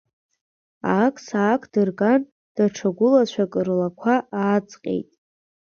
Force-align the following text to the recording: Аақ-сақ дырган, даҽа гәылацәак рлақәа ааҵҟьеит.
Аақ-сақ 0.91 1.61
дырган, 1.71 2.21
даҽа 2.55 2.89
гәылацәак 2.97 3.53
рлақәа 3.65 4.15
ааҵҟьеит. 4.39 5.09